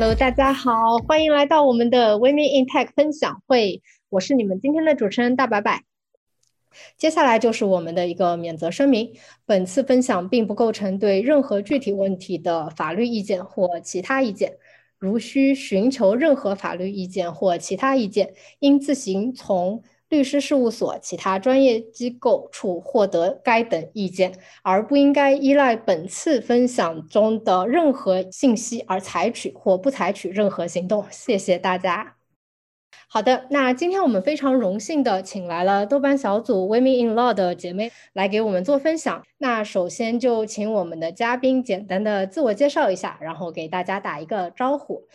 [0.00, 3.82] Hello，大家好，欢迎来到我们的 Women in Tech 分享会。
[4.08, 5.84] 我是你们今天的主持人大白白。
[6.96, 9.12] 接下来就是我们的一个免责声明：
[9.44, 14.56] 本次分享并不构成对任何具体问题的法律意见或其他意见。
[14.98, 19.82] 如需寻求任何法律意见或其他意见，应自行从。
[20.10, 31.06] 律师事务所、其他专业机构处获得该等意见，而不应该依赖本次分享中的任何信息而采取或不采取任何行动。
[31.10, 32.16] 谢谢大家。
[33.12, 39.24] 好的，那今天我们非常荣幸的请来了豆瓣小组 Women in Law 的姐妹来给我们做分享。
[39.38, 45.08] 那首先就请我们的嘉宾简单的自我介绍一下，然后给大家打一个招呼。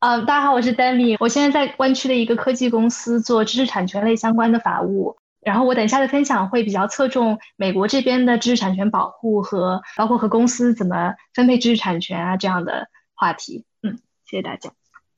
[0.00, 5.16] 嗯，大家好，我是 Demi，我现在在湾区的一个科技公司做知识产权类相关的法务。
[5.40, 13.64] 然后我等一下的分享会比较侧重美国这边的知识产权保护和包括和公司怎么分配知识产权啊这样的话题。
[13.82, 14.70] 嗯，谢谢大家。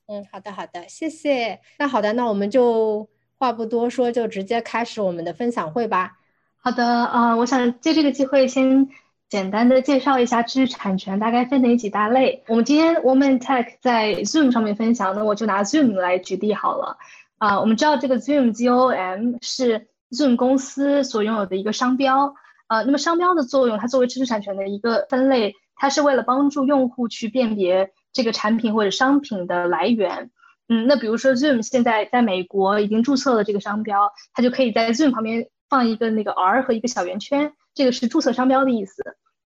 [0.07, 1.61] 嗯，好的，好的，谢谢。
[1.79, 3.07] 那好的，那我们就
[3.37, 6.13] 话不多说，就直接开始我们的分享会吧。
[6.57, 8.89] 好的，呃，我想借这个机会先。
[9.31, 12.43] 简单的介绍一下知识产权大概分哪几大类。
[12.49, 16.99] 我们今天 Woman Tech 在 Zoom 上面分享，那我就拿 Zoom 来举例好了。
[17.39, 22.35] 啊，我们知道这个 Zoom G O M 是 Zoom 公司所拥有的一个商标。
[22.67, 30.33] 啊，那么商标的作用，它作为知识产权的一个分类，它是为了帮助用户去辨别这个产品或者商品的来源。
[30.69, 37.53] 嗯，那比如说 Zoom 现在在美国已经注册了这个商标，它就可以在 Zoom 旁边放一个那个 R 和一个小圆圈。
[37.73, 39.01] 这个是注册商标的意思。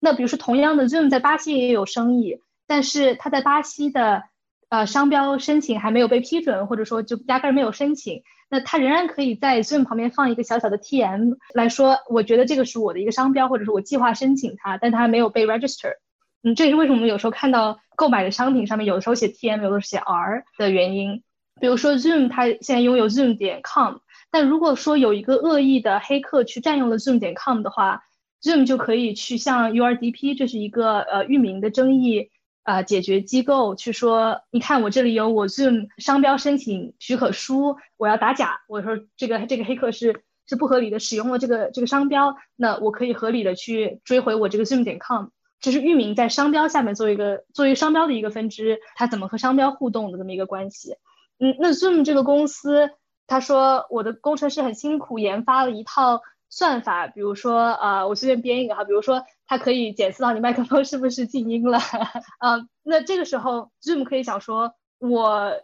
[0.04, 4.24] 那比如说，同样的，Zoom 在巴西也有生意，但是它在巴西的
[4.68, 8.24] 呃商标申请还没有被批准，或者说就压根儿没有申请。
[8.50, 15.92] 那它仍然可以在 Zoom 旁边放一个小小的 TM 来说，我觉得这个是我的一个商标，或者是我计划申请它，但它还没有被 register。
[16.42, 21.22] 嗯，这也是为什么我们有时候看到购买的商品上面有的时候写 TM，有的时候写 R 的原因。
[21.60, 23.98] 比如说 Zoom 它现在拥有 Zoom 点 com，
[24.32, 28.02] 但如果说有一个恶意的黑客去占用了 Zoom 点 com 的话
[28.42, 32.30] ，Zoom 就可以去向 URDP，这是一个呃域名的争议
[32.64, 45.26] 啊解决机构去说，你看我这里有我 Zoom 商标申请许可书，我要打假，我说这个这个黑客是是不合理的使用了这个这个商标，那我可以合理的去追回我这个 Zoom 点 com，
[45.60, 50.96] 这是域名在商标下面做一个作为商标的一个分支，它怎么和商标互动的这么一个关系。
[51.38, 52.90] 嗯，那 Zoom 这个公司，
[53.26, 56.20] 他说我的工程师很辛苦研发了一套。
[56.54, 61.78] 算法，比如说，呃，我随便编一个哈，比如说，它可以检测到你麦克风是不是静音了，
[62.40, 65.62] 嗯， 那这个时候，Zoom 可以想说，我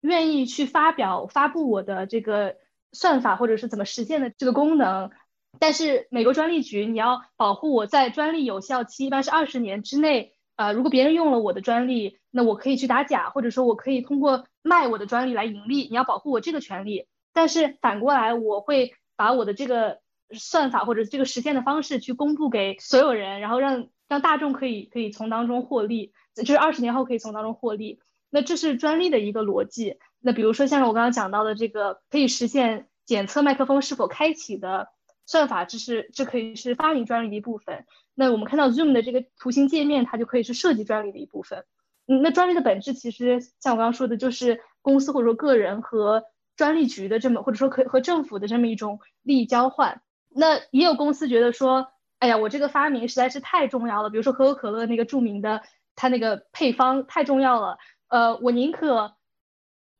[0.00, 2.56] 愿意去发表发布我的这个
[2.92, 5.10] 算法或者是怎么实现的这个功能，
[5.58, 20.00] 但是美国专利局你要保护我在专利有效期一般是二十年之内，呃，如果别人用了我的专利，那我可以去打假，或者说我可以通过卖我的专利来盈利，你要保护我这个权利，但是反过来，我会把我的这个。
[20.34, 28.00] 算法或者这个实现的方式去公布给所有人，然后让让大众可以可以从当中获利，就是二十年后可以从当中获利。
[28.30, 29.98] 那这是专利的一个逻辑。
[30.18, 34.88] 那比如说像我刚刚讲到的这个可以实现检测麦克风是否开启的
[35.26, 37.84] 算法，这是这可以是发明专利的一部分。
[38.14, 41.64] 那我们看到 Zoom 的这个图形界面，它就可以是设计专利的一部分。
[42.06, 46.24] 嗯，那专利的本质其实像我刚刚说的，就是公司或者说个人和
[46.56, 50.02] 专利局的这么或者说可以和政府的这么一种利益交换。
[50.34, 51.88] 那也有公司觉得说，
[52.18, 55.62] 哎呀，我这个发明实在是太重要了，比如说可口可乐那个著名的，
[55.96, 59.16] 它那个配方太重要了，呃，我宁可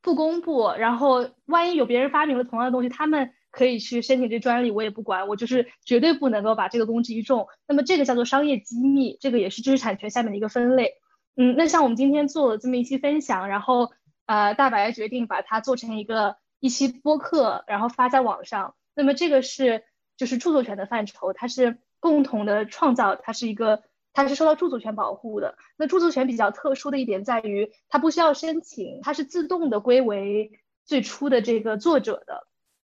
[0.00, 7.49] 不公布，然后万一有别人发明了同样的东西，他们可以去申请这专利，我也不管，我就是绝对不能够把这个公之于众。
[7.67, 10.94] 那么这个叫做商业机密，这个也是知识产权下面的一个分类。
[11.37, 13.90] 嗯，那像我们今天做了这么一期分享，然后
[14.26, 18.75] 呃，大白决定把它做成一个一期播客，然后发在网上。
[18.94, 19.84] 那么这个是。
[20.23, 23.83] 就是著作权的范畴，它是共同的创造，它是一个，
[24.13, 25.57] 它是受到著作权保护的。
[25.77, 30.53] 那著作权比较特殊的一点在于，它不需要申请，它是自动的归为
[30.85, 32.47] 最初的这个作者的。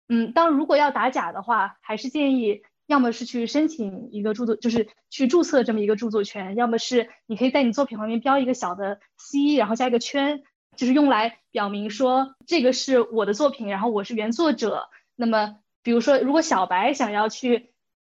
[0.09, 10.45] 嗯，当如果要打假的话，还是建议要么是去申请一个著作，就是去注册这么一个著作权，要么是你可以在你作品旁边标一个小的 C，然后加一个圈，
[10.77, 14.89] 就是用来表明说这个是我的作品，然后我是原作者。
[15.17, 17.73] 那么，比如说，如果小白想要去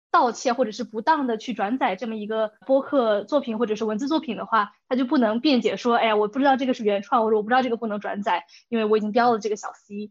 [0.10, 10.10] 盗窃或者是不当的去转载这么一个播客作品或者是文字作品的话，他就不能辩解说，哎呀，我不知道这个是原创，或者我不知道这个不能转载，因为我已经标了这个小 C。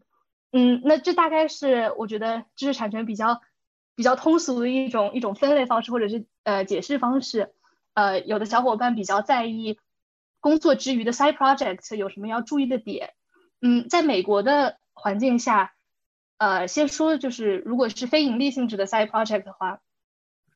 [0.53, 3.41] 嗯，那这大概是我觉得知识产权比较。
[3.95, 7.51] 比较通俗的一种一种分类方式，或者是呃解释方式，
[7.95, 9.79] 呃，有的小伙伴比较在意
[10.39, 13.15] 工作之余的 side project 有什么要注意的点。
[13.59, 15.73] 嗯，在美国的环境下，
[16.37, 19.81] 呃，先说就是如果是非盈利性质的 side project 的话，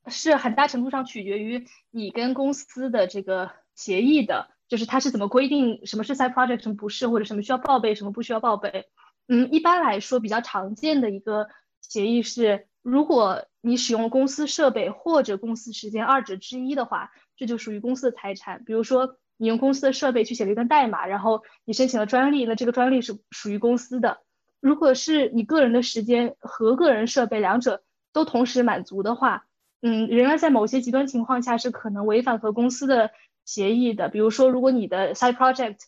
[0.07, 8.87] 是很大程度上取决于你跟公司的这个协议的，就是它是怎么规定什么是 side project，什么不是，或者什么需要报备，什么不需要报备。
[9.27, 11.47] 嗯，一般来说比较常见的一个
[11.81, 12.67] 协议是。
[12.83, 18.63] 如果你使用公司设备或者公司时间二者之一的话，这就属于公司的财产。
[18.63, 24.23] 比如说，你用公司的设备去写了一段代码，然后你申请了专利，那这个专利是属于公司的。
[24.61, 29.45] 如果是你个人的时间和个人设备两者都同时满足的话，
[29.81, 33.11] 嗯，仍然在某些极端情况下是可能违反和公司的
[33.43, 34.07] 协议的。
[34.07, 35.79] 比如说，如果你的 side project，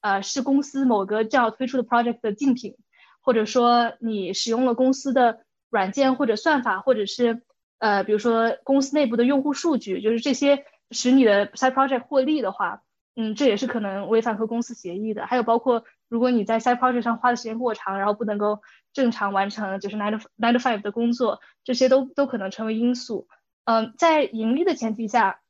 [0.00, 2.76] 呃，是公司某个正要推出的 project 的竞品，
[3.20, 5.44] 或者说你使用了公司的。
[5.72, 7.40] 软件或者算法，或者是
[7.78, 12.82] 呃，比如说公司内部的用户数据，就是这些使你的 side project 获利的话，
[13.14, 15.26] 嗯，这也是可能违反和公司协议的。
[15.26, 18.62] 还有包括如果你在 side project 上花的时间过长，然后不能够
[18.92, 23.28] 正常完成就是 nine to nine to five 的工作，这些都都可能成为因素。
[23.64, 25.40] 嗯，在盈利的前提下，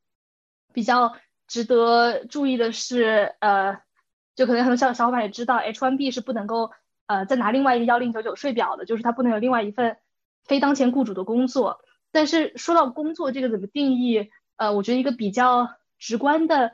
[0.73, 1.17] 比较
[1.47, 3.79] 值得注意的是，呃，
[4.35, 6.73] 就可能很多小小伙伴也知道，H1B 是不能够
[7.07, 9.97] 呃再拿另外一个幺零九九税表的，就是它不能有另外一份。
[10.45, 14.29] 非当前雇主的工作，但是说到工作这个怎么定义？
[14.57, 15.69] 呃，我觉得一个比较
[16.01, 16.73] 直观的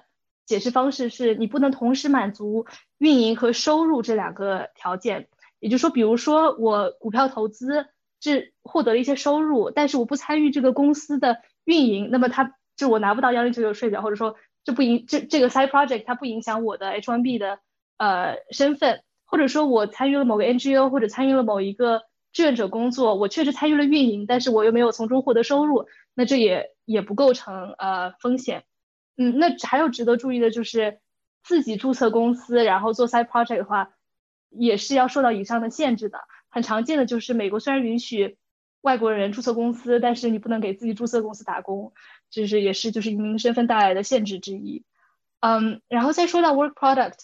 [0.49, 2.67] 解释方式是，你不能同时满足
[2.99, 5.29] 运营和收入这两个条件。
[5.61, 7.87] 也就是说，比如说我股票投资
[8.21, 14.35] 是获得了一些收入，但是我不参与这个公司的运营，那么它就我拿不到幺零九九税表，或者说
[14.65, 17.59] 这不影这这个 side project 它不影响我的 H1B 的
[17.99, 22.03] 呃身份，或者说我参与了某个 NGO 或者参与了某一个。
[22.31, 28.65] 志愿者工作，我确实参与了运营，但是我又没有从中获得收入，那这也也不构成呃风险。
[29.19, 31.01] 嗯，那还有值得注意的就是
[31.43, 33.91] 自己注册公司，然后做 side project 的话，
[34.49, 36.21] 也是要受到以上的限制的。
[36.49, 38.39] 很常见的就是美国虽然允许
[38.81, 41.93] 外国人注册公司，但是你不能给自己注册公司打工，
[42.31, 44.85] 这是也是就是移民身份带来的限制之一。
[45.41, 47.19] 嗯，然后再说到 work product，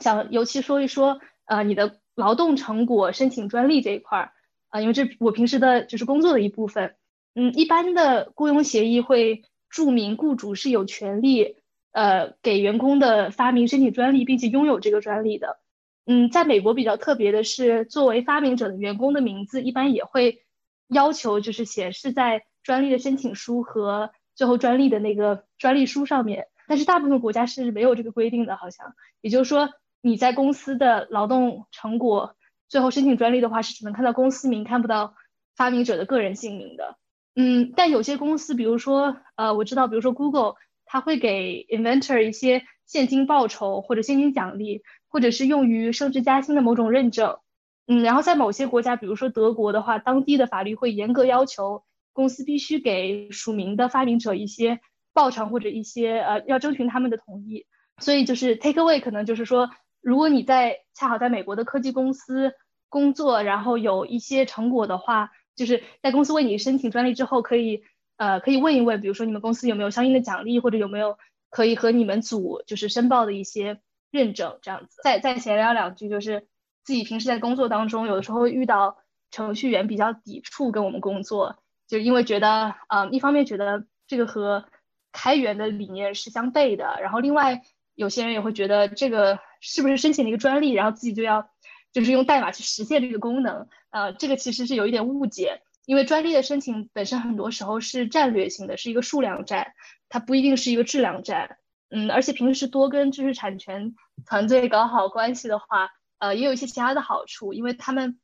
[0.00, 1.98] 想尤其说一说呃你的。
[2.14, 4.32] 劳动成果申请专利这一块儿
[4.68, 6.94] 啊，因为这我平时的就是工作的一部分。
[7.34, 11.56] 嗯，一般的雇佣协议会著名雇主是有权利
[11.90, 15.58] 呃给员工的发明申请专利，并且拥有这个专利的。
[16.06, 20.44] 嗯，在美国比较特别的是，作为发明者的员工的名字一般也会
[20.86, 26.46] 要求就是显示在专利的申请书和最后专利的那个专利书上面。
[26.68, 29.70] 但是大部分国家是没有这个规定的，好像也就是说。
[30.04, 32.34] 你在公司的劳动成果
[32.68, 35.14] 最后申请专利的话，是只能看到公司名，看不到
[35.54, 36.96] 发明者的个人姓名的。
[37.34, 47.38] 嗯，但有些公司，比如说，呃，我知道，比如说 Google，它会给 inventor 一些现金报酬或者现金奖励，或者是用于升职加薪的某种认证。
[47.86, 54.80] 嗯，然后在某些国家，比如说德国的话，当地的法律会严格要求公司必须给署名的发明者一些
[55.12, 57.66] 报偿或者一些呃，要征询他们的同意。
[57.98, 59.70] 所以就是 take away 可能就是说。
[60.04, 62.54] 如果你在恰好在美国的科技公司
[62.88, 67.82] 工作，然后有一些成果的话，就是在公司为你申请专利之后，可以
[68.16, 71.18] 呃可以问一问，比如说你们公司有没有相应的奖励，或者有没有
[71.50, 73.80] 可以和你们组就是申报的一些
[74.10, 75.00] 认证这样子。
[75.02, 76.46] 再再闲聊两句，就是
[76.84, 78.98] 自己平时在工作当中，有的时候遇到
[79.30, 81.56] 程序员比较抵触跟我们工作，
[81.86, 84.64] 就因为觉得呃一方面觉得这个和
[85.12, 87.62] 开源的理念是相悖的，然后另外
[87.94, 89.38] 有些人也会觉得这个。
[89.64, 91.48] 是不是申请了一个专利，然后自己就要
[91.92, 93.68] 就是用代码去实现这个功能？
[93.90, 99.74] 呃，这个其实是有一点误解，因为专利的申请本身很多时候是战略性的，是一个数量战，
[100.08, 101.58] 它不一定是一个质量战。
[101.90, 103.94] 嗯，而且平时多跟知识产权
[104.26, 108.18] 团队搞好关系的话，呃，也有一些其他的好处，因为他们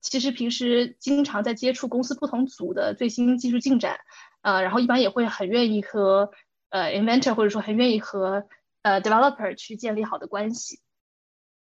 [0.00, 4.00] 其实平时经常在接触公司不同组的最新技术进展，
[4.42, 6.30] 呃，然后一般也会很愿意和
[6.70, 8.46] 呃 inventor 或者说很愿意和。
[8.82, 10.80] 呃，developer 去建立好的关系，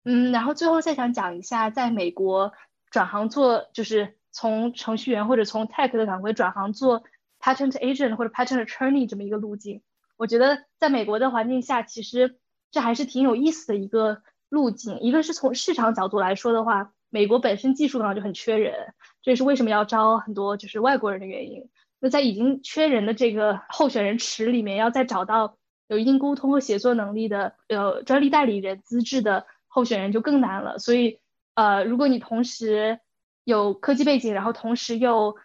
[0.03, 2.53] 嗯，然后最后再想讲一下，在美国
[2.89, 7.03] 转行做就是从程序员或者从 tech 的岗位转行做
[7.39, 9.81] patent agent 或者 patent attorney 这么一个路径。
[10.17, 12.37] 我觉得在美国的环境下，其实
[12.71, 14.99] 这还是挺有意思的一个路径。
[14.99, 21.69] 一个是从市场角度来说的话，美国本身技术上就很缺人，这也是为什么要招很多就是外国人的原因。
[21.99, 30.77] 那在已经缺人的这个候选人池里面，要再找到有一定沟通和协作能力的呃专利代理人资质的候选人就更难了。
[30.77, 31.21] 所以，
[31.53, 32.99] 呃，如果你同时
[33.45, 35.37] 有科技背景，然后同时又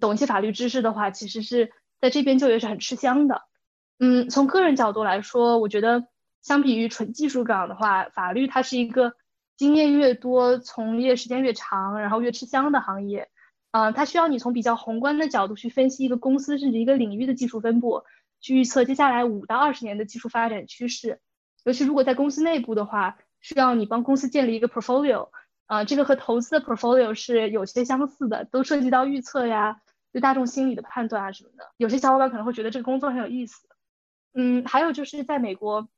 [0.00, 3.42] 懂一些法律知识的话，其实是在这边就业是很吃香的。
[3.98, 6.06] 嗯，从个人角度来说，我觉得
[6.42, 9.14] 相比于纯技术岗的话，法律它是一个
[9.56, 13.28] 经验越多、从业时间越长，然后越吃香的行业。
[13.70, 18.04] 嗯，它需要你从比较宏观的角度去分析一个公司甚至一个领域的技术分布，
[18.40, 21.20] 去预测接下来五到二十年的技术发展趋势。
[21.64, 25.28] 尤其如果在公司内部的话，需要你帮公司建立一个 portfolio，
[25.66, 29.82] 啊，这个和投资的 portfolio 是有些相似的，都涉及到预测呀、
[30.12, 31.70] 对大众心理的判断啊什么的。
[31.76, 33.68] 有些小伙伴可能会觉得这个工作很有意思。
[34.32, 35.88] 嗯，还有就是在美国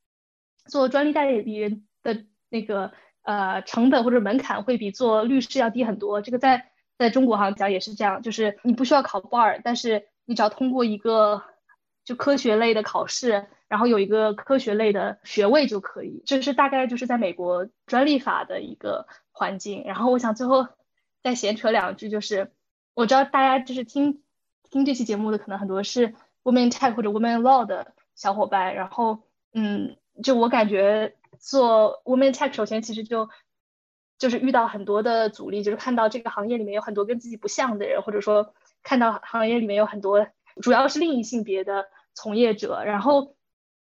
[0.66, 6.72] 做专利代理人的那个呃成本或者门槛会比做律师要低很多，这个在。
[6.98, 11.42] 在中国好像讲也是这样，就是你不需要考 bar，但是你只要通过一个
[12.06, 16.22] 就科学类的考试，然后有一个科学类的学位就可以。
[16.26, 19.84] 这是大概就是在美国专利法的一个环境。
[19.84, 20.68] 然后我想最后
[21.22, 22.52] 再闲扯两句，就是
[22.94, 24.22] 我知道大家就是听
[24.70, 33.28] 听这期节目的可能很多是 women tech 或者 women law 的小伙伴，然后嗯，就我感觉做 women tech 首先其实就。
[34.18, 40.26] 就是遇到很多的阻力，就是看到这个行业里面有很多跟自己不像的人，或者说看到行业里面有很多
[40.62, 42.82] 主要是另一性别的从业者。
[42.84, 43.35] 然后，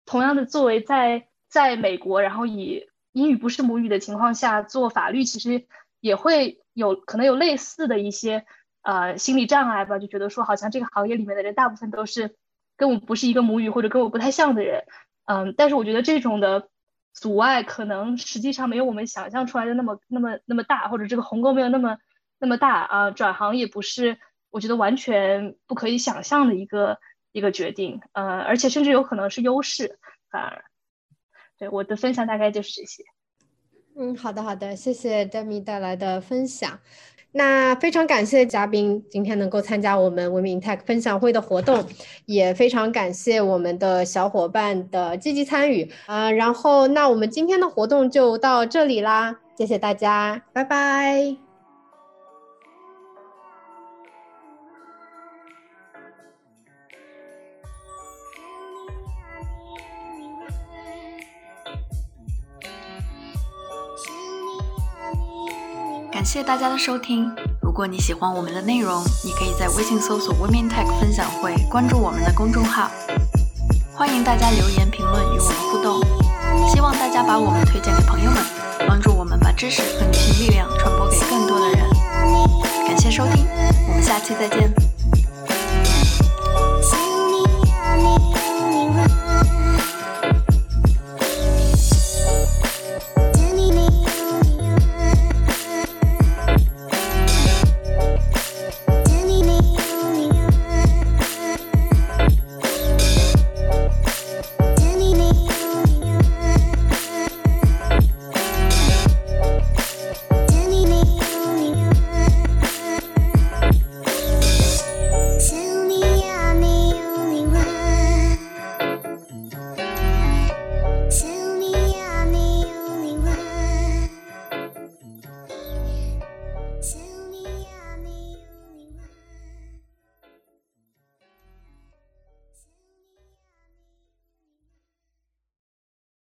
[0.07, 5.67] 同样的，作为在在美国，然后以英语不是母语的情况下做法律，其实
[6.01, 8.47] 也会有可能有类似的一些
[8.81, 12.35] 呃心理障碍吧，就觉得说好像这个行业里面的人大部分都是
[12.79, 14.85] 跟我不是一个母语或者跟我不太像的人。
[15.27, 16.69] 嗯，但是我觉得这种的。
[17.19, 21.97] 阻碍可能实际上没有我们想象出来的那么那么那么大，或者这个鸿沟没有那么
[22.39, 23.11] 那么大啊。
[23.11, 24.19] 转行也不是
[24.51, 26.99] 我觉得完全不可以想象的一个
[27.37, 29.99] 一个决定，呃，而且甚至有可能是优势。
[30.31, 30.65] 反而，
[31.59, 33.05] 对我的分享大概就是这些。
[33.95, 36.81] 嗯，好的好的，谢谢 Demi 带来的分享。
[37.33, 41.85] 那非常感谢嘉宾今天能够参加我们文明 Tech 分享会的活动，
[42.25, 46.31] 也非常感谢我们的小伙伴的积极参与啊。
[46.31, 51.46] 然后，那我们今天的活动就到这里啦，谢谢大家，拜拜。
[66.27, 67.33] 谢谢大家的收听。
[67.63, 72.91] 如果你喜欢我们的内容，你可以在微信搜索 Women Tech 分享会，关注我们的公众号。
[73.95, 76.01] 欢迎大家留言评论与我们互动。
[76.69, 78.43] 希望大家把我们推荐给朋友们，
[78.89, 81.89] 帮助我们把知识和女性力量传播给更多的人。
[82.89, 83.47] 感谢收听，
[83.89, 84.76] 我们下期再见。